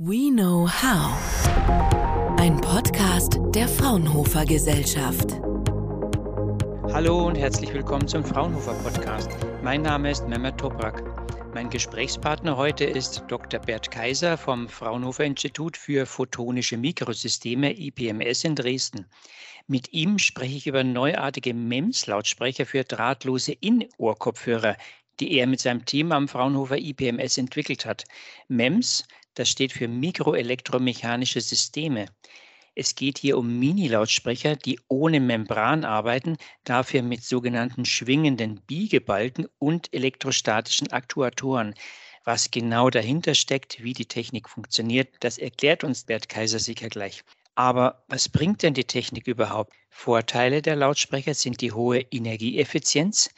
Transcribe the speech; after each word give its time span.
We 0.00 0.30
Know 0.30 0.68
How. 0.68 1.18
Ein 2.38 2.60
Podcast 2.60 3.40
der 3.52 3.66
Fraunhofer 3.66 4.44
Gesellschaft. 4.44 5.32
Hallo 6.92 7.26
und 7.26 7.34
herzlich 7.34 7.74
willkommen 7.74 8.06
zum 8.06 8.24
Fraunhofer 8.24 8.74
Podcast. 8.74 9.28
Mein 9.64 9.82
Name 9.82 10.12
ist 10.12 10.28
Mehmet 10.28 10.56
Toprak. 10.56 11.02
Mein 11.52 11.68
Gesprächspartner 11.68 12.56
heute 12.56 12.84
ist 12.84 13.24
Dr. 13.26 13.58
Bert 13.58 13.90
Kaiser 13.90 14.38
vom 14.38 14.68
Fraunhofer 14.68 15.24
Institut 15.24 15.76
für 15.76 16.06
Photonische 16.06 16.76
Mikrosysteme 16.76 17.76
IPMS 17.76 18.44
in 18.44 18.54
Dresden. 18.54 19.04
Mit 19.66 19.92
ihm 19.92 20.20
spreche 20.20 20.58
ich 20.58 20.68
über 20.68 20.84
neuartige 20.84 21.54
MEMS-Lautsprecher 21.54 22.66
für 22.66 22.84
drahtlose 22.84 23.50
In-Ohr-Kopfhörer, 23.50 24.76
die 25.18 25.32
er 25.32 25.48
mit 25.48 25.58
seinem 25.58 25.84
Team 25.84 26.12
am 26.12 26.28
Fraunhofer 26.28 26.78
IPMS 26.78 27.38
entwickelt 27.38 27.84
hat. 27.84 28.04
MEMS 28.46 29.04
das 29.38 29.48
steht 29.48 29.72
für 29.72 29.88
mikroelektromechanische 29.88 31.40
Systeme. 31.40 32.06
Es 32.74 32.94
geht 32.94 33.18
hier 33.18 33.38
um 33.38 33.58
Mini-Lautsprecher, 33.58 34.56
die 34.56 34.78
ohne 34.88 35.20
Membran 35.20 35.84
arbeiten, 35.84 36.36
dafür 36.64 37.02
mit 37.02 37.24
sogenannten 37.24 37.84
schwingenden 37.84 38.60
Biegebalken 38.66 39.46
und 39.58 39.92
elektrostatischen 39.92 40.92
Aktuatoren. 40.92 41.74
Was 42.24 42.50
genau 42.50 42.90
dahinter 42.90 43.34
steckt, 43.34 43.82
wie 43.82 43.94
die 43.94 44.06
Technik 44.06 44.48
funktioniert, 44.48 45.08
das 45.20 45.38
erklärt 45.38 45.82
uns 45.82 46.04
Bert 46.04 46.28
Kaiser 46.28 46.58
sicher 46.58 46.88
gleich. 46.88 47.24
Aber 47.54 48.04
was 48.08 48.28
bringt 48.28 48.62
denn 48.62 48.74
die 48.74 48.84
Technik 48.84 49.26
überhaupt? 49.26 49.72
Vorteile 49.90 50.62
der 50.62 50.76
Lautsprecher 50.76 51.34
sind 51.34 51.60
die 51.60 51.72
hohe 51.72 52.00
Energieeffizienz, 52.00 53.30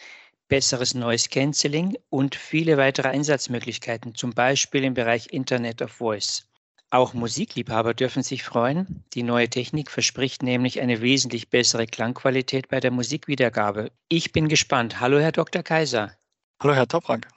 besseres 0.51 0.93
Noise 0.93 1.31
Cancelling 1.31 1.97
und 2.11 2.35
viele 2.35 2.77
weitere 2.77 3.09
Einsatzmöglichkeiten, 3.09 4.15
zum 4.15 4.35
Beispiel 4.35 4.85
im 4.85 4.93
Bereich 4.93 5.33
Internet 5.33 5.81
of 5.81 5.93
Voice. 5.93 6.47
Auch 6.91 7.15
Musikliebhaber 7.15 7.95
dürfen 7.95 8.25
sich 8.25 8.43
freuen. 8.43 9.05
Die 9.15 9.23
neue 9.23 9.49
Technik 9.49 9.93
verspricht 9.93 10.43
nämlich 10.43 10.81
eine 10.81 11.01
wesentlich 11.01 11.49
bessere 11.49 11.87
Klangqualität 11.87 12.69
bei 12.69 12.81
der 12.81 12.91
Musikwiedergabe. 12.91 13.93
Ich 14.09 14.33
bin 14.33 14.49
gespannt. 14.49 14.99
Hallo, 14.99 15.21
Herr 15.21 15.31
Dr. 15.31 15.63
Kaiser. 15.63 16.17
Hallo, 16.61 16.75
Herr 16.75 16.89
Toprak. 16.89 17.29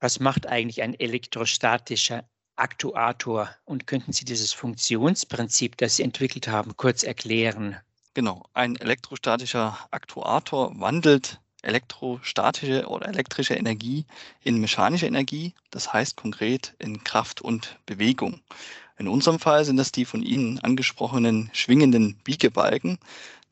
Was 0.00 0.18
macht 0.18 0.46
eigentlich 0.46 0.80
ein 0.82 0.94
elektrostatischer 0.98 2.24
Aktuator? 2.56 3.50
Und 3.66 3.86
könnten 3.86 4.14
Sie 4.14 4.24
dieses 4.24 4.54
Funktionsprinzip, 4.54 5.76
das 5.76 5.96
Sie 5.96 6.02
entwickelt 6.02 6.48
haben, 6.48 6.74
kurz 6.78 7.02
erklären? 7.02 7.76
Genau, 8.14 8.46
ein 8.54 8.76
elektrostatischer 8.76 9.78
Aktuator 9.90 10.72
wandelt 10.80 11.38
elektrostatische 11.66 12.86
oder 12.86 13.08
elektrische 13.08 13.54
Energie 13.54 14.06
in 14.42 14.60
mechanische 14.60 15.06
Energie, 15.06 15.54
das 15.70 15.92
heißt 15.92 16.16
konkret 16.16 16.74
in 16.78 17.04
Kraft 17.04 17.40
und 17.40 17.78
Bewegung. 17.86 18.40
In 18.98 19.08
unserem 19.08 19.38
Fall 19.38 19.64
sind 19.64 19.76
das 19.76 19.92
die 19.92 20.04
von 20.04 20.22
Ihnen 20.22 20.58
angesprochenen 20.60 21.50
schwingenden 21.52 22.16
Biegebalken, 22.24 22.98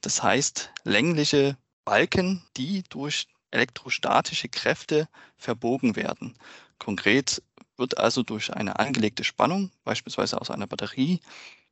das 0.00 0.22
heißt 0.22 0.70
längliche 0.84 1.56
Balken, 1.84 2.42
die 2.56 2.82
durch 2.88 3.26
elektrostatische 3.50 4.48
Kräfte 4.48 5.08
verbogen 5.36 5.96
werden. 5.96 6.34
Konkret 6.78 7.42
wird 7.76 7.98
also 7.98 8.22
durch 8.22 8.52
eine 8.52 8.78
angelegte 8.78 9.24
Spannung, 9.24 9.70
beispielsweise 9.84 10.40
aus 10.40 10.50
einer 10.50 10.66
Batterie, 10.66 11.20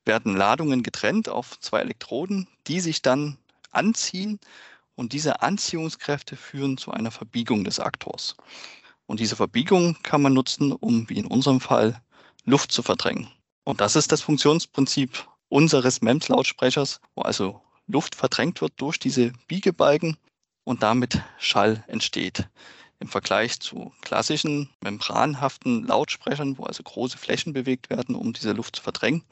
werden 0.05 0.37
Ladungen 0.37 0.83
getrennt 0.83 1.29
auf 1.29 1.59
zwei 1.61 1.81
Elektroden, 1.81 2.49
die 2.67 2.81
sich 2.81 3.03
dann 3.03 3.39
anziehen 3.71 4.41
und 5.03 5.13
diese 5.13 5.43
Anziehungskräfte 5.43 6.37
führen 6.37 6.79
zu 6.79 6.93
einer 6.93 7.11
Verbiegung 7.11 7.65
des 7.65 7.81
Aktors. 7.81 8.37
Und 9.07 9.19
diese 9.19 9.35
Verbiegung 9.35 9.97
kann 10.05 10.23
man 10.23 10.33
nutzen, 10.33 10.71
um, 10.71 11.11
wie 11.11 11.19
in 11.19 11.27
unserem 11.27 11.61
Fall, 11.61 12.01
Luft 12.45 12.71
zu 12.71 12.85
verdrängen. 12.85 13.29
Und 13.65 13.81
das 13.81 13.97
ist 13.97 14.13
das 14.13 14.23
Funktionsprinzip 14.23 15.27
unseres 15.49 16.03
MEMS-Lautsprechers, 16.03 17.01
wo 17.17 17.23
also 17.23 17.61
Luft 17.89 18.15
verdrängt 18.15 18.61
wird 18.61 18.75
durch 18.77 19.01
diese 19.01 19.33
Biegebalken 19.49 20.17
und 20.63 20.85
damit 20.85 21.21
Schall 21.37 21.83
entsteht. 21.89 22.49
Im 23.01 23.09
Vergleich 23.09 23.59
zu 23.59 23.93
klassischen 24.03 24.71
membranhaften 24.85 25.85
Lautsprechern, 25.85 26.59
wo 26.59 26.63
also 26.63 26.85
große 26.85 27.19
Flächen 27.19 27.53
bewegt 27.53 27.91
werden, 27.91 28.15
um 28.15 28.33
diese 28.33 28.53
Luft 28.53 28.77
zu 28.77 28.83
verdrängen, 28.85 29.25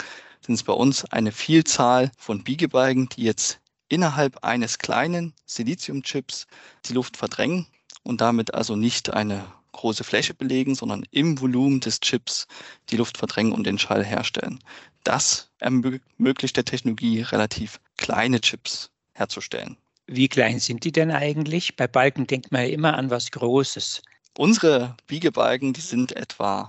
sind 0.44 0.56
es 0.56 0.64
bei 0.64 0.72
uns 0.72 1.04
eine 1.04 1.30
Vielzahl 1.30 2.10
von 2.18 2.42
Biegebalken, 2.42 3.08
die 3.10 3.22
jetzt 3.22 3.59
innerhalb 3.90 4.42
eines 4.42 4.78
kleinen 4.78 5.34
Siliziumchips 5.44 6.46
die 6.86 6.94
Luft 6.94 7.18
verdrängen 7.18 7.66
und 8.02 8.22
damit 8.22 8.54
also 8.54 8.76
nicht 8.76 9.12
eine 9.12 9.44
große 9.72 10.04
Fläche 10.04 10.32
belegen, 10.32 10.74
sondern 10.74 11.04
im 11.10 11.40
Volumen 11.40 11.80
des 11.80 12.00
Chips 12.00 12.46
die 12.88 12.96
Luft 12.96 13.18
verdrängen 13.18 13.52
und 13.52 13.64
den 13.64 13.78
Schall 13.78 14.04
herstellen. 14.04 14.58
Das 15.04 15.50
ermöglicht 15.58 16.56
der 16.56 16.64
Technologie, 16.64 17.20
relativ 17.20 17.80
kleine 17.96 18.40
Chips 18.40 18.90
herzustellen. 19.12 19.76
Wie 20.06 20.28
klein 20.28 20.58
sind 20.58 20.84
die 20.84 20.92
denn 20.92 21.10
eigentlich? 21.10 21.76
Bei 21.76 21.86
Balken 21.86 22.26
denkt 22.26 22.50
man 22.50 22.62
ja 22.62 22.68
immer 22.68 22.96
an 22.96 23.10
was 23.10 23.30
Großes. 23.30 24.02
Unsere 24.36 24.96
Biegebalken, 25.06 25.72
die 25.72 25.80
sind 25.80 26.16
etwa 26.16 26.68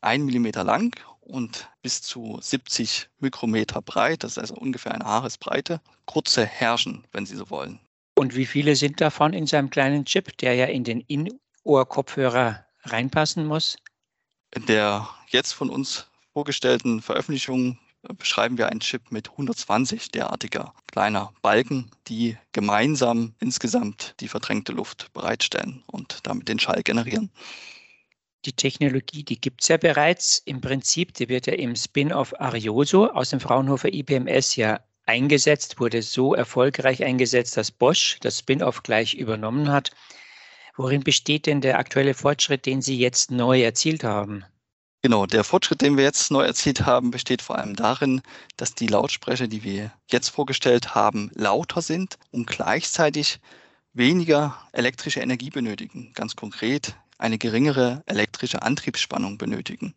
ein 0.00 0.24
Millimeter 0.24 0.64
lang 0.64 0.96
und 1.22 1.70
bis 1.82 2.02
zu 2.02 2.38
70 2.40 3.08
Mikrometer 3.18 3.80
breit, 3.80 4.24
das 4.24 4.32
ist 4.32 4.38
also 4.38 4.54
ungefähr 4.54 4.92
eine 4.92 5.04
Haaresbreite. 5.04 5.80
Kurze 6.04 6.44
Herrschen, 6.44 7.06
wenn 7.12 7.26
Sie 7.26 7.36
so 7.36 7.48
wollen. 7.50 7.80
Und 8.14 8.36
wie 8.36 8.46
viele 8.46 8.76
sind 8.76 9.00
davon 9.00 9.32
in 9.32 9.46
seinem 9.46 9.70
kleinen 9.70 10.04
Chip, 10.04 10.36
der 10.38 10.54
ja 10.54 10.66
in 10.66 10.84
den 10.84 11.00
In-Ohr-Kopfhörer 11.00 12.66
reinpassen 12.82 13.46
muss? 13.46 13.76
In 14.54 14.66
der 14.66 15.08
jetzt 15.28 15.52
von 15.52 15.70
uns 15.70 16.06
vorgestellten 16.32 17.00
Veröffentlichung 17.00 17.78
beschreiben 18.18 18.58
wir 18.58 18.68
einen 18.68 18.80
Chip 18.80 19.12
mit 19.12 19.30
120 19.30 20.10
derartiger 20.10 20.74
kleiner 20.88 21.32
Balken, 21.40 21.90
die 22.08 22.36
gemeinsam 22.50 23.34
insgesamt 23.38 24.14
die 24.20 24.28
verdrängte 24.28 24.72
Luft 24.72 25.12
bereitstellen 25.12 25.82
und 25.86 26.18
damit 26.24 26.48
den 26.48 26.58
Schall 26.58 26.82
generieren 26.82 27.30
die 28.44 28.52
Technologie, 28.52 29.22
die 29.22 29.40
gibt 29.40 29.62
es 29.62 29.68
ja 29.68 29.76
bereits. 29.76 30.38
Im 30.44 30.60
Prinzip, 30.60 31.14
die 31.14 31.28
wird 31.28 31.46
ja 31.46 31.54
im 31.54 31.76
Spin-off 31.76 32.34
Arioso 32.40 33.06
aus 33.06 33.30
dem 33.30 33.40
Fraunhofer 33.40 33.92
IPMS 33.92 34.56
ja 34.56 34.80
eingesetzt, 35.06 35.80
wurde 35.80 36.02
so 36.02 36.34
erfolgreich 36.34 37.04
eingesetzt, 37.04 37.56
dass 37.56 37.70
Bosch 37.70 38.18
das 38.20 38.38
Spin-off 38.38 38.82
gleich 38.82 39.14
übernommen 39.14 39.70
hat. 39.70 39.90
Worin 40.76 41.02
besteht 41.02 41.46
denn 41.46 41.60
der 41.60 41.78
aktuelle 41.78 42.14
Fortschritt, 42.14 42.66
den 42.66 42.82
Sie 42.82 42.98
jetzt 42.98 43.30
neu 43.30 43.62
erzielt 43.62 44.04
haben? 44.04 44.44
Genau, 45.02 45.26
der 45.26 45.42
Fortschritt, 45.42 45.82
den 45.82 45.96
wir 45.96 46.04
jetzt 46.04 46.30
neu 46.30 46.44
erzielt 46.44 46.86
haben, 46.86 47.10
besteht 47.10 47.42
vor 47.42 47.58
allem 47.58 47.74
darin, 47.74 48.22
dass 48.56 48.74
die 48.74 48.86
Lautsprecher, 48.86 49.48
die 49.48 49.64
wir 49.64 49.92
jetzt 50.08 50.28
vorgestellt 50.28 50.94
haben, 50.94 51.30
lauter 51.34 51.82
sind 51.82 52.18
und 52.30 52.46
gleichzeitig 52.46 53.40
weniger 53.92 54.56
elektrische 54.72 55.20
Energie 55.20 55.50
benötigen. 55.50 56.12
Ganz 56.14 56.36
konkret 56.36 56.94
eine 57.18 57.38
geringere 57.38 58.02
elektrische 58.06 58.62
Antriebsspannung 58.62 59.38
benötigen. 59.38 59.94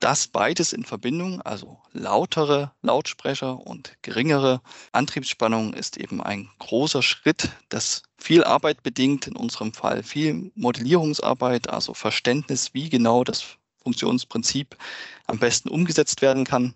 Das 0.00 0.28
beides 0.28 0.72
in 0.72 0.84
Verbindung, 0.84 1.42
also 1.42 1.78
lautere 1.92 2.72
Lautsprecher 2.80 3.58
und 3.58 3.92
geringere 4.00 4.62
Antriebsspannung, 4.92 5.74
ist 5.74 5.98
eben 5.98 6.22
ein 6.22 6.48
großer 6.58 7.02
Schritt, 7.02 7.50
das 7.68 8.02
viel 8.16 8.42
Arbeit 8.42 8.82
bedingt, 8.82 9.26
in 9.26 9.36
unserem 9.36 9.74
Fall 9.74 10.02
viel 10.02 10.52
Modellierungsarbeit, 10.54 11.68
also 11.68 11.92
Verständnis, 11.92 12.72
wie 12.72 12.88
genau 12.88 13.24
das 13.24 13.44
Funktionsprinzip 13.82 14.74
am 15.26 15.38
besten 15.38 15.68
umgesetzt 15.68 16.22
werden 16.22 16.44
kann, 16.44 16.74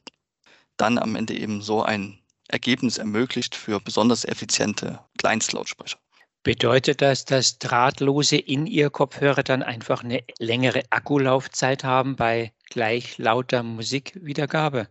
dann 0.77 0.99
am 0.99 1.17
Ende 1.17 1.35
eben 1.35 1.63
so 1.63 1.83
ein 1.83 2.19
Ergebnis 2.49 2.99
ermöglicht 2.99 3.55
für 3.55 3.81
besonders 3.81 4.27
effiziente 4.27 5.01
Kleinstlautsprecher. 5.17 5.99
Bedeutet 6.45 7.01
das, 7.01 7.25
dass 7.25 7.59
drahtlose 7.59 8.37
In-Ear-Kopfhörer 8.37 9.43
dann 9.43 9.63
einfach 9.63 10.05
eine 10.05 10.23
längere 10.39 10.83
Akkulaufzeit 10.91 11.85
haben 11.85 12.17
bei 12.17 12.53
gleich 12.69 13.17
lauter 13.17 13.63
Musikwiedergabe? 13.63 14.89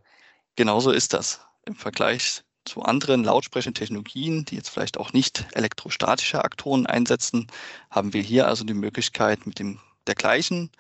Genauso 0.56 0.90
ist 0.90 1.14
das. 1.14 1.42
Im 1.68 1.76
Vergleich 1.76 2.42
zu 2.66 2.82
anderen 2.82 3.24
Lautsprechertechnologien, 3.24 4.46
die 4.46 4.56
jetzt 4.56 4.70
vielleicht 4.70 4.98
auch 4.98 5.14
nicht 5.14 5.46
elektrostatische 5.52 6.44
Aktoren 6.44 6.88
einsetzen, 6.88 7.46
haben 7.92 8.14
wir 8.14 8.24
hier 8.24 8.48
also 8.48 8.64
die 8.64 8.74
Möglichkeit 8.74 9.46
mit 9.46 9.60
dem 9.60 9.80
der 10.08 10.16
gleichen, 10.16 10.72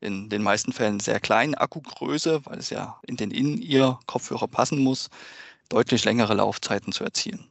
in 0.00 0.28
den 0.28 0.42
meisten 0.42 0.72
Fällen 0.72 1.00
sehr 1.00 1.20
kleinen 1.20 1.54
Akkugröße, 1.54 2.44
weil 2.44 2.58
es 2.58 2.68
ja 2.68 3.00
in 3.06 3.16
den 3.16 3.30
In-Ear-Kopfhörer 3.30 4.46
passen 4.46 4.78
muss, 4.80 5.08
deutlich 5.70 6.04
längere 6.04 6.34
Laufzeiten 6.34 6.92
zu 6.92 7.02
erzielen. 7.02 7.50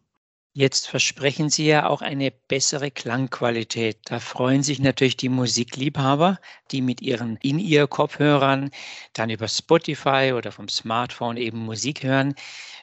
Jetzt 0.59 0.87
versprechen 0.87 1.51
Sie 1.51 1.67
ja 1.67 1.87
auch 1.87 2.01
eine 2.01 2.31
bessere 2.31 2.89
Klangqualität. 2.89 3.99
Da 4.05 4.19
freuen 4.19 4.63
sich 4.63 4.79
natürlich 4.79 5.15
die 5.15 5.29
Musikliebhaber, 5.29 6.39
die 6.71 6.81
mit 6.81 6.99
ihren 6.99 7.37
In-Ear-Kopfhörern 7.43 8.71
dann 9.13 9.29
über 9.29 9.47
Spotify 9.47 10.33
oder 10.35 10.51
vom 10.51 10.67
Smartphone 10.67 11.37
eben 11.37 11.59
Musik 11.59 12.01
hören. 12.01 12.33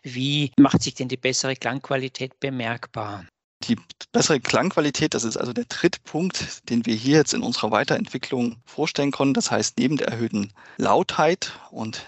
Wie 0.04 0.52
macht 0.56 0.84
sich 0.84 0.94
denn 0.94 1.08
die 1.08 1.16
bessere 1.16 1.56
Klangqualität 1.56 2.38
bemerkbar? 2.38 3.24
Die 3.64 3.76
bessere 4.12 4.38
Klangqualität, 4.38 5.12
das 5.12 5.24
ist 5.24 5.36
also 5.36 5.52
der 5.52 5.64
dritte 5.64 5.98
Punkt, 6.04 6.70
den 6.70 6.86
wir 6.86 6.94
hier 6.94 7.16
jetzt 7.16 7.34
in 7.34 7.42
unserer 7.42 7.72
Weiterentwicklung 7.72 8.62
vorstellen 8.66 9.10
konnten. 9.10 9.34
Das 9.34 9.50
heißt, 9.50 9.80
neben 9.80 9.96
der 9.96 10.06
erhöhten 10.06 10.52
Lautheit 10.76 11.58
und 11.72 12.06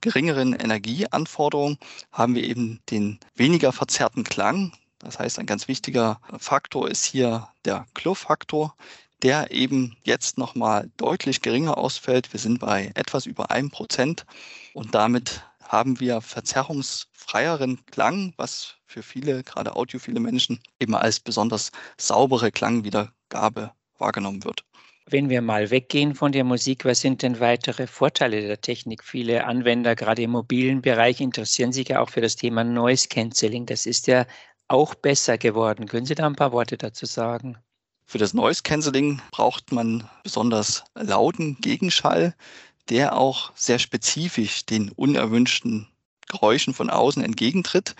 geringeren 0.00 0.54
Energieanforderungen 0.54 1.78
haben 2.10 2.34
wir 2.34 2.42
eben 2.42 2.80
den 2.90 3.20
weniger 3.36 3.70
verzerrten 3.70 4.24
Klang. 4.24 4.72
Das 5.04 5.18
heißt, 5.18 5.38
ein 5.38 5.46
ganz 5.46 5.68
wichtiger 5.68 6.20
Faktor 6.38 6.88
ist 6.88 7.04
hier 7.04 7.48
der 7.64 7.86
Club-Faktor, 7.94 8.74
der 9.22 9.50
eben 9.50 9.96
jetzt 10.02 10.38
nochmal 10.38 10.90
deutlich 10.96 11.42
geringer 11.42 11.78
ausfällt. 11.78 12.32
Wir 12.32 12.40
sind 12.40 12.60
bei 12.60 12.90
etwas 12.94 13.26
über 13.26 13.50
einem 13.50 13.70
Prozent 13.70 14.26
und 14.72 14.94
damit 14.94 15.42
haben 15.62 16.00
wir 16.00 16.20
verzerrungsfreieren 16.20 17.84
Klang, 17.86 18.34
was 18.36 18.76
für 18.86 19.02
viele, 19.02 19.42
gerade 19.42 19.76
audiophile 19.76 20.20
Menschen, 20.20 20.60
eben 20.78 20.94
als 20.94 21.20
besonders 21.20 21.70
saubere 21.96 22.52
Klangwiedergabe 22.52 23.72
wahrgenommen 23.98 24.44
wird. 24.44 24.64
Wenn 25.06 25.28
wir 25.28 25.42
mal 25.42 25.70
weggehen 25.70 26.14
von 26.14 26.32
der 26.32 26.44
Musik, 26.44 26.86
was 26.86 27.00
sind 27.00 27.22
denn 27.22 27.38
weitere 27.38 27.86
Vorteile 27.86 28.40
der 28.40 28.60
Technik? 28.60 29.04
Viele 29.04 29.44
Anwender, 29.44 29.94
gerade 29.94 30.22
im 30.22 30.30
mobilen 30.30 30.80
Bereich, 30.80 31.20
interessieren 31.20 31.72
sich 31.72 31.88
ja 31.88 32.00
auch 32.00 32.08
für 32.08 32.22
das 32.22 32.36
Thema 32.36 32.64
Noise 32.64 33.08
Cancelling. 33.08 33.66
Das 33.66 33.84
ist 33.84 34.06
ja 34.06 34.26
auch 34.68 34.94
besser 34.94 35.38
geworden. 35.38 35.86
Können 35.86 36.06
Sie 36.06 36.14
da 36.14 36.26
ein 36.26 36.36
paar 36.36 36.52
Worte 36.52 36.76
dazu 36.76 37.06
sagen? 37.06 37.58
Für 38.06 38.18
das 38.18 38.34
Noise 38.34 38.62
Cancelling 38.62 39.22
braucht 39.30 39.72
man 39.72 40.08
besonders 40.22 40.84
lauten 40.94 41.56
Gegenschall, 41.60 42.34
der 42.88 43.16
auch 43.16 43.52
sehr 43.54 43.78
spezifisch 43.78 44.66
den 44.66 44.90
unerwünschten 44.90 45.88
Geräuschen 46.28 46.74
von 46.74 46.90
außen 46.90 47.22
entgegentritt. 47.22 47.94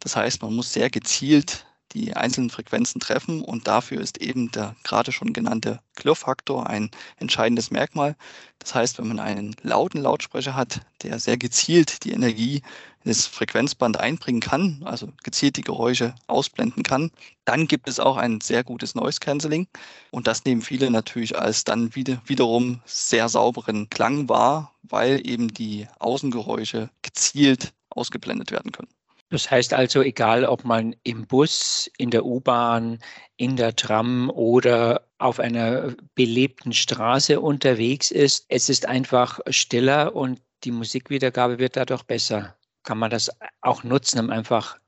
Das 0.00 0.16
heißt, 0.16 0.42
man 0.42 0.54
muss 0.54 0.72
sehr 0.72 0.90
gezielt 0.90 1.66
die 1.92 2.14
einzelnen 2.14 2.50
Frequenzen 2.50 3.00
treffen 3.00 3.42
und 3.42 3.66
dafür 3.66 4.00
ist 4.00 4.18
eben 4.18 4.50
der 4.50 4.76
gerade 4.84 5.12
schon 5.12 5.32
genannte 5.32 5.80
Klirrfaktor 5.96 6.66
ein 6.68 6.90
entscheidendes 7.16 7.70
Merkmal. 7.70 8.16
Das 8.58 8.74
heißt, 8.74 8.98
wenn 8.98 9.08
man 9.08 9.20
einen 9.20 9.56
lauten 9.62 10.00
Lautsprecher 10.00 10.54
hat, 10.54 10.80
der 11.02 11.18
sehr 11.18 11.36
gezielt 11.36 12.04
die 12.04 12.12
Energie 12.12 12.62
in 13.04 13.10
das 13.10 13.26
Frequenzband 13.26 13.98
einbringen 13.98 14.40
kann, 14.40 14.82
also 14.84 15.08
gezielt 15.22 15.56
die 15.56 15.62
Geräusche 15.62 16.14
ausblenden 16.26 16.82
kann, 16.82 17.10
dann 17.44 17.66
gibt 17.66 17.88
es 17.88 18.00
auch 18.00 18.16
ein 18.16 18.40
sehr 18.40 18.64
gutes 18.64 18.94
Noise 18.94 19.20
Cancelling 19.20 19.68
und 20.10 20.26
das 20.26 20.44
nehmen 20.44 20.62
viele 20.62 20.90
natürlich 20.90 21.38
als 21.38 21.64
dann 21.64 21.94
wieder, 21.94 22.20
wiederum 22.26 22.82
sehr 22.84 23.28
sauberen 23.28 23.88
Klang 23.88 24.28
wahr, 24.28 24.74
weil 24.82 25.26
eben 25.26 25.48
die 25.48 25.86
Außengeräusche 25.98 26.90
gezielt 27.02 27.72
ausgeblendet 27.90 28.50
werden 28.50 28.72
können. 28.72 28.97
Das 29.30 29.50
heißt 29.50 29.74
also, 29.74 30.00
egal 30.02 30.44
ob 30.44 30.64
man 30.64 30.96
im 31.02 31.26
Bus, 31.26 31.90
in 31.98 32.10
der 32.10 32.24
U-Bahn, 32.24 32.98
in 33.36 33.56
der 33.56 33.76
Tram 33.76 34.30
oder 34.30 35.06
auf 35.18 35.38
einer 35.38 35.94
belebten 36.14 36.72
Straße 36.72 37.40
unterwegs 37.40 38.10
ist, 38.10 38.46
es 38.48 38.68
ist 38.68 38.86
einfach 38.86 39.40
stiller 39.50 40.16
und 40.16 40.40
die 40.64 40.70
Musikwiedergabe 40.70 41.58
wird 41.58 41.76
dadurch 41.76 42.04
besser. 42.04 42.56
Kann 42.84 42.98
man 42.98 43.10
das 43.10 43.30
auch 43.60 43.84
nutzen, 43.84 44.18
um 44.20 44.30
einfach 44.30 44.78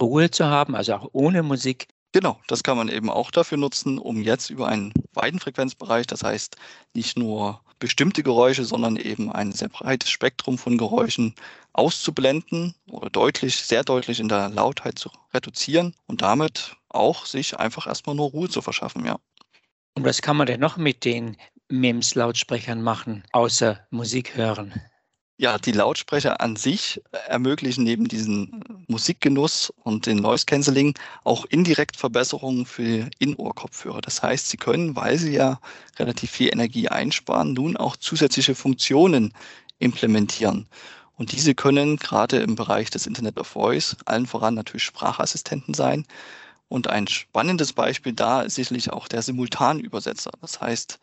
Ruhe 0.00 0.30
zu 0.30 0.46
haben, 0.46 0.76
also 0.76 0.94
auch 0.94 1.08
ohne 1.12 1.42
Musik 1.42 1.88
Genau, 2.12 2.40
das 2.48 2.62
kann 2.62 2.78
man 2.78 2.88
eben 2.88 3.10
auch 3.10 3.30
dafür 3.30 3.58
nutzen, 3.58 3.98
um 3.98 4.22
jetzt 4.22 4.48
über 4.48 4.66
einen 4.66 4.94
weiten 5.12 5.38
Frequenzbereich, 5.38 6.06
das 6.06 6.22
heißt 6.22 6.56
nicht 6.94 7.18
nur 7.18 7.60
bestimmte 7.78 8.22
Geräusche, 8.22 8.64
sondern 8.64 8.96
eben 8.96 9.32
ein 9.32 9.52
sehr 9.52 9.68
breites 9.68 10.10
Spektrum 10.10 10.58
von 10.58 10.78
Geräuschen 10.78 11.34
auszublenden 11.72 12.74
oder 12.90 13.10
deutlich, 13.10 13.56
sehr 13.56 13.84
deutlich 13.84 14.20
in 14.20 14.28
der 14.28 14.48
Lautheit 14.48 14.98
zu 14.98 15.10
reduzieren 15.32 15.94
und 16.06 16.22
damit 16.22 16.76
auch 16.88 17.26
sich 17.26 17.58
einfach 17.58 17.86
erstmal 17.86 18.16
nur 18.16 18.30
Ruhe 18.30 18.48
zu 18.48 18.62
verschaffen, 18.62 19.04
ja. 19.04 19.18
Und 19.94 20.04
was 20.04 20.22
kann 20.22 20.36
man 20.36 20.46
denn 20.46 20.60
noch 20.60 20.76
mit 20.76 21.04
den 21.04 21.36
MEMS-Lautsprechern 21.68 22.82
machen, 22.82 23.24
außer 23.32 23.86
Musik 23.90 24.36
hören? 24.36 24.74
Ja, 25.40 25.56
die 25.56 25.70
Lautsprecher 25.70 26.40
an 26.40 26.56
sich 26.56 27.00
ermöglichen 27.28 27.84
neben 27.84 28.08
diesem 28.08 28.60
Musikgenuss 28.88 29.72
und 29.84 30.06
den 30.06 30.16
Noise 30.16 30.46
Cancelling 30.46 30.98
auch 31.22 31.44
indirekt 31.44 31.96
Verbesserungen 31.96 32.66
für 32.66 33.08
In-Ohr-Kopfhörer. 33.20 34.00
Das 34.00 34.20
heißt, 34.20 34.48
sie 34.48 34.56
können, 34.56 34.96
weil 34.96 35.16
sie 35.16 35.34
ja 35.34 35.60
relativ 35.96 36.32
viel 36.32 36.52
Energie 36.52 36.88
einsparen, 36.88 37.52
nun 37.52 37.76
auch 37.76 37.96
zusätzliche 37.96 38.56
Funktionen 38.56 39.32
implementieren. 39.78 40.66
Und 41.14 41.30
diese 41.30 41.54
können 41.54 41.98
gerade 41.98 42.38
im 42.38 42.56
Bereich 42.56 42.90
des 42.90 43.06
Internet 43.06 43.38
of 43.38 43.46
Voice, 43.46 43.96
allen 44.06 44.26
voran 44.26 44.54
natürlich 44.54 44.82
Sprachassistenten 44.82 45.72
sein. 45.72 46.04
Und 46.68 46.88
ein 46.88 47.06
spannendes 47.06 47.72
Beispiel 47.72 48.12
da 48.12 48.42
ist 48.42 48.56
sicherlich 48.56 48.92
auch 48.92 49.06
der 49.06 49.22
Simultanübersetzer. 49.22 50.32
Das 50.40 50.60
heißt, 50.60 50.98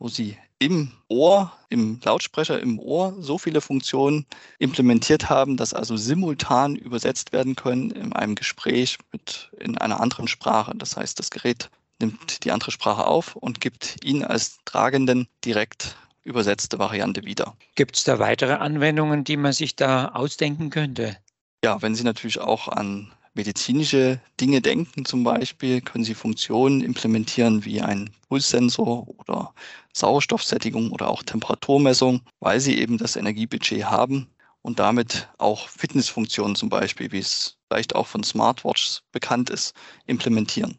wo 0.00 0.08
sie 0.08 0.36
im 0.58 0.90
Ohr, 1.08 1.52
im 1.68 2.00
Lautsprecher 2.02 2.60
im 2.60 2.80
Ohr 2.80 3.14
so 3.20 3.38
viele 3.38 3.60
Funktionen 3.60 4.26
implementiert 4.58 5.30
haben, 5.30 5.56
dass 5.56 5.72
also 5.72 5.96
simultan 5.96 6.74
übersetzt 6.74 7.32
werden 7.32 7.54
können 7.54 7.90
in 7.92 8.12
einem 8.12 8.34
Gespräch 8.34 8.98
mit 9.12 9.50
in 9.58 9.78
einer 9.78 10.00
anderen 10.00 10.26
Sprache. 10.26 10.72
Das 10.74 10.96
heißt, 10.96 11.18
das 11.18 11.30
Gerät 11.30 11.70
nimmt 12.00 12.44
die 12.44 12.50
andere 12.50 12.72
Sprache 12.72 13.06
auf 13.06 13.36
und 13.36 13.60
gibt 13.60 14.02
Ihnen 14.02 14.24
als 14.24 14.58
Tragenden 14.64 15.28
direkt 15.44 15.96
übersetzte 16.24 16.78
Variante 16.78 17.24
wieder. 17.24 17.56
Gibt 17.74 17.96
es 17.96 18.04
da 18.04 18.18
weitere 18.18 18.54
Anwendungen, 18.54 19.24
die 19.24 19.36
man 19.36 19.52
sich 19.52 19.76
da 19.76 20.08
ausdenken 20.08 20.70
könnte? 20.70 21.16
Ja, 21.64 21.80
wenn 21.82 21.94
Sie 21.94 22.04
natürlich 22.04 22.40
auch 22.40 22.68
an 22.68 23.12
medizinische 23.34 24.20
Dinge 24.40 24.60
denken, 24.60 25.04
zum 25.04 25.24
Beispiel 25.24 25.80
können 25.80 26.04
Sie 26.04 26.14
Funktionen 26.14 26.82
implementieren 26.82 27.64
wie 27.64 27.80
ein 27.80 28.10
Pulssensor 28.28 29.06
oder 29.08 29.54
Sauerstoffsättigung 29.92 30.90
oder 30.90 31.08
auch 31.08 31.22
Temperaturmessung, 31.22 32.22
weil 32.40 32.60
Sie 32.60 32.78
eben 32.78 32.98
das 32.98 33.16
Energiebudget 33.16 33.84
haben 33.84 34.28
und 34.62 34.78
damit 34.78 35.28
auch 35.38 35.68
Fitnessfunktionen 35.68 36.56
zum 36.56 36.68
Beispiel, 36.68 37.12
wie 37.12 37.18
es 37.18 37.56
vielleicht 37.68 37.94
auch 37.94 38.06
von 38.06 38.22
Smartwatches 38.22 39.02
bekannt 39.12 39.50
ist, 39.50 39.74
implementieren. 40.06 40.76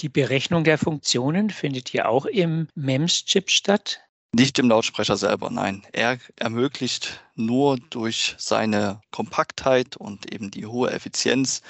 Die 0.00 0.08
Berechnung 0.08 0.64
der 0.64 0.78
Funktionen 0.78 1.50
findet 1.50 1.90
hier 1.90 2.08
auch 2.08 2.24
im 2.24 2.68
MEMS-Chip 2.74 3.50
statt? 3.50 4.00
Nicht 4.34 4.58
im 4.58 4.70
Lautsprecher 4.70 5.18
selber, 5.18 5.50
nein. 5.50 5.82
Er 5.92 6.18
ermöglicht 6.36 7.22
nur 7.34 7.76
durch 7.90 8.34
seine 8.38 9.02
Kompaktheit 9.10 9.98
und 9.98 10.32
eben 10.32 10.50
die 10.50 10.64
hohe 10.64 10.90
Effizienz, 10.90 11.60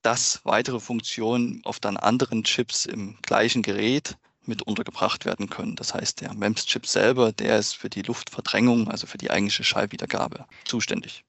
dass 0.00 0.40
weitere 0.44 0.80
Funktionen 0.80 1.60
auf 1.64 1.78
dann 1.78 1.98
anderen 1.98 2.42
Chips 2.42 2.86
im 2.86 3.18
gleichen 3.20 3.60
Gerät 3.60 4.16
mit 4.46 4.62
untergebracht 4.62 5.26
werden 5.26 5.50
können. 5.50 5.76
Das 5.76 5.92
heißt, 5.92 6.22
der 6.22 6.32
MEMS-Chip 6.32 6.86
selber, 6.86 7.32
der 7.32 7.58
ist 7.58 7.76
für 7.76 7.90
die 7.90 8.02
Luftverdrängung, 8.02 8.88
also 8.88 9.06
für 9.06 9.18
die 9.18 9.30
eigentliche 9.30 9.64
Schallwiedergabe 9.64 10.46
zuständig. 10.64 11.22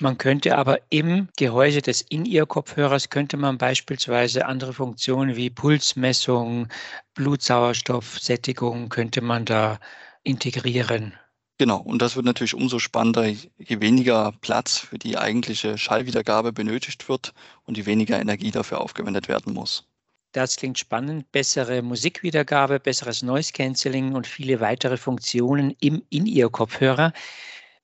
Man 0.00 0.18
könnte 0.18 0.58
aber 0.58 0.80
im 0.90 1.28
Gehäuse 1.38 1.80
des 1.80 2.02
In-Ear-Kopfhörers 2.02 3.08
könnte 3.08 3.38
man 3.38 3.56
beispielsweise 3.56 4.44
andere 4.44 4.74
Funktionen 4.74 5.36
wie 5.36 5.48
Pulsmessung, 5.48 6.68
Blutsauerstoffsättigung 7.14 8.90
könnte 8.90 9.22
man 9.22 9.46
da 9.46 9.78
integrieren. 10.26 11.14
Genau, 11.58 11.78
und 11.78 12.02
das 12.02 12.16
wird 12.16 12.26
natürlich 12.26 12.54
umso 12.54 12.78
spannender, 12.78 13.26
je 13.26 13.80
weniger 13.80 14.32
Platz 14.42 14.76
für 14.76 14.98
die 14.98 15.16
eigentliche 15.16 15.78
Schallwiedergabe 15.78 16.52
benötigt 16.52 17.08
wird 17.08 17.32
und 17.64 17.78
je 17.78 17.86
weniger 17.86 18.20
Energie 18.20 18.50
dafür 18.50 18.80
aufgewendet 18.80 19.28
werden 19.28 19.54
muss. 19.54 19.88
Das 20.32 20.56
klingt 20.56 20.78
spannend. 20.78 21.32
Bessere 21.32 21.80
Musikwiedergabe, 21.80 22.78
besseres 22.78 23.22
Noise 23.22 23.52
Cancelling 23.54 24.14
und 24.14 24.26
viele 24.26 24.60
weitere 24.60 24.98
Funktionen 24.98 25.74
im 25.80 26.02
In-Ear-Kopfhörer. 26.10 27.14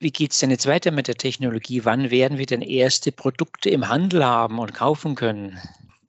Wie 0.01 0.11
geht 0.11 0.33
es 0.33 0.39
denn 0.39 0.51
jetzt 0.51 0.67
weiter 0.67 0.91
mit 0.91 1.09
der 1.09 1.15
Technologie? 1.15 1.87
Wann 1.87 2.11
werden 2.11 2.37
wir 2.37 2.45
denn 2.45 2.61
erste 2.61 3.11
Produkte 3.11 3.71
im 3.71 3.89
Handel 3.89 4.23
haben 4.23 4.59
und 4.59 4.75
kaufen 4.75 5.15
können? 5.15 5.59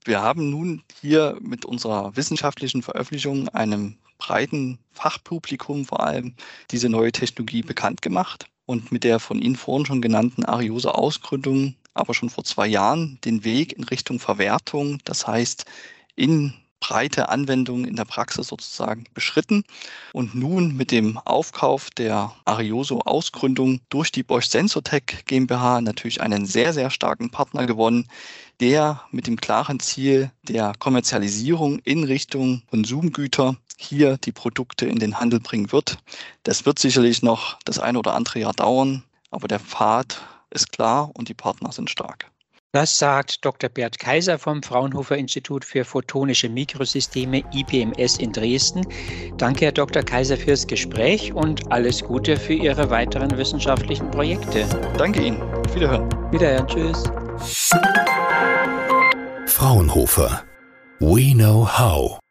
Wir 0.05 0.21
haben 0.21 0.49
nun 0.49 0.83
hier 1.01 1.37
mit 1.41 1.65
unserer 1.65 2.15
wissenschaftlichen 2.15 2.81
Veröffentlichung 2.81 3.47
einem 3.49 3.97
breiten 4.17 4.79
Fachpublikum 4.91 5.85
vor 5.85 6.01
allem 6.01 6.35
diese 6.71 6.89
neue 6.89 7.11
Technologie 7.11 7.61
bekannt 7.61 8.01
gemacht 8.01 8.47
und 8.65 8.91
mit 8.91 9.03
der 9.03 9.19
von 9.19 9.41
Ihnen 9.41 9.55
vorhin 9.55 9.85
schon 9.85 10.01
genannten 10.01 10.45
Arioso-Ausgründung 10.45 11.75
aber 11.93 12.13
schon 12.13 12.29
vor 12.29 12.43
zwei 12.43 12.67
Jahren 12.67 13.19
den 13.23 13.43
Weg 13.43 13.73
in 13.73 13.83
Richtung 13.83 14.19
Verwertung, 14.19 14.99
das 15.05 15.27
heißt 15.27 15.65
in 16.15 16.53
breite 16.83 17.29
Anwendungen 17.29 17.85
in 17.85 17.95
der 17.95 18.03
Praxis 18.03 18.47
sozusagen 18.47 19.05
beschritten 19.13 19.63
und 20.11 20.35
nun 20.35 20.75
mit 20.75 20.91
dem 20.91 21.17
Aufkauf 21.17 21.89
der 21.91 22.33
Arioso-Ausgründung 22.43 23.79
durch 23.87 24.11
die 24.11 24.23
Bosch 24.23 24.47
Sensortech 24.47 25.23
GmbH 25.25 25.79
natürlich 25.79 26.19
einen 26.19 26.45
sehr, 26.45 26.73
sehr 26.73 26.89
starken 26.89 27.29
Partner 27.29 27.67
gewonnen, 27.67 28.09
der 28.59 29.01
mit 29.11 29.27
dem 29.27 29.37
klaren 29.37 29.79
Ziel 29.79 30.29
der 30.43 30.73
Kommerzialisierung 30.77 31.79
in 31.85 32.03
Richtung 32.03 32.63
Konsumgüter 32.69 33.55
hier 33.77 34.17
die 34.17 34.33
Produkte 34.33 34.85
in 34.85 34.99
den 34.99 35.21
Handel 35.21 35.39
bringen 35.39 35.71
wird. 35.71 35.99
Das 36.43 36.65
wird 36.65 36.79
sicherlich 36.79 37.21
noch 37.23 37.57
das 37.63 37.79
eine 37.79 37.97
oder 37.97 38.13
andere 38.13 38.39
Jahr 38.39 38.53
dauern, 38.53 39.03
aber 39.31 39.47
der 39.47 39.61
Pfad 39.61 40.21
ist 40.49 40.73
klar 40.73 41.11
und 41.13 41.29
die 41.29 41.33
Partner 41.33 41.71
sind 41.71 41.89
stark. 41.89 42.32
Das 42.75 42.97
sagt 42.97 43.45
Dr. 43.45 43.69
Bert 43.69 43.99
Kaiser 43.99 44.39
vom 44.39 44.63
Fraunhofer 44.63 45.15
Institut 45.15 45.63
für 45.63 45.85
Photonische 45.85 46.49
Mikrosysteme 46.49 47.43
IPMS 47.53 48.17
in 48.17 48.31
Dresden. 48.31 48.81
Danke, 49.37 49.65
Herr 49.65 49.71
Dr. 49.71 50.01
Kaiser, 50.01 50.37
fürs 50.37 50.65
Gespräch 50.65 51.31
und 51.31 51.71
alles 51.71 52.03
Gute 52.03 52.35
für 52.35 52.53
Ihre 52.53 52.89
weiteren 52.89 53.37
wissenschaftlichen 53.37 54.09
Projekte. 54.09 54.65
Danke 54.97 55.21
Ihnen. 55.21 55.39
Wiederhören. 55.75 56.09
Wiederhören. 56.31 56.67
Tschüss. 56.67 57.03
Fraunhofer. 59.45 60.43
We 60.99 61.31
know 61.35 61.67
how. 61.67 62.22